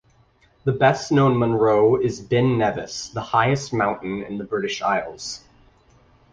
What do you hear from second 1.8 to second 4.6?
is Ben Nevis, the highest mountain in the